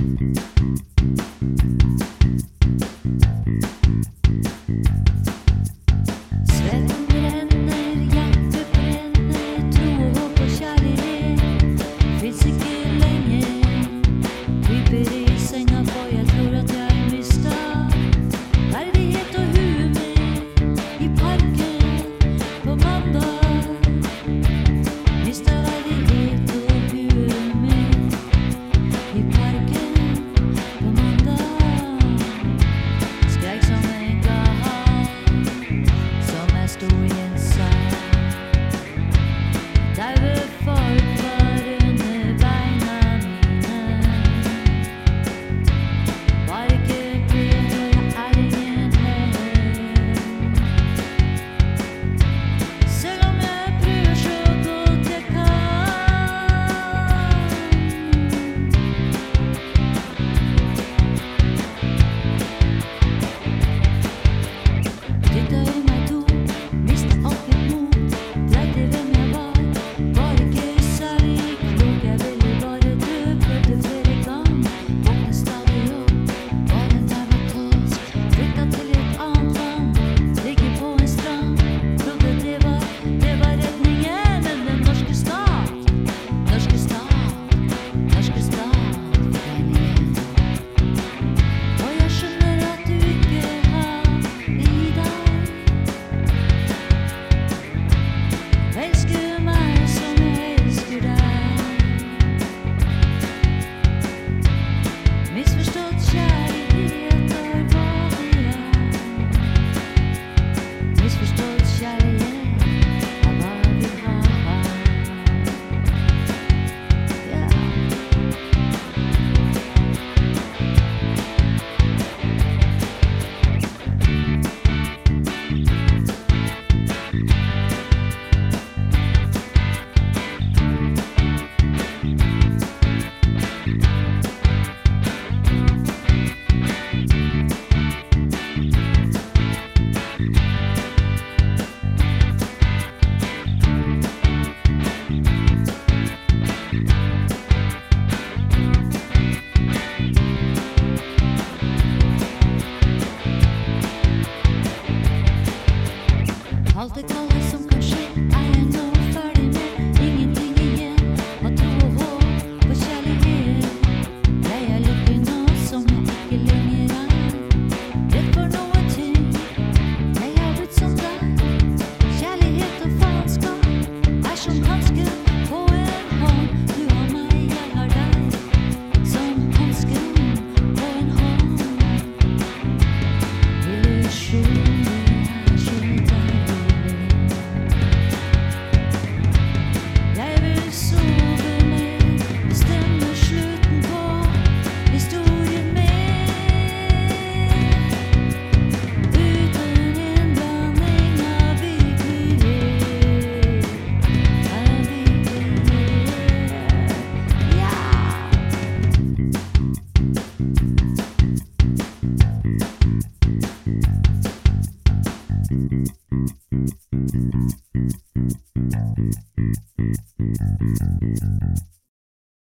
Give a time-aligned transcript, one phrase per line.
[0.00, 1.87] Música